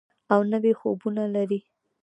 او 0.33 0.39
نوي 0.51 0.73
خوبونه 0.79 1.23
لري. 1.35 1.59